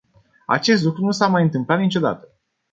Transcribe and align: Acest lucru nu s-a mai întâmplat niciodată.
Acest 0.45 0.83
lucru 0.83 1.03
nu 1.05 1.11
s-a 1.11 1.27
mai 1.27 1.43
întâmplat 1.43 1.79
niciodată. 1.79 2.27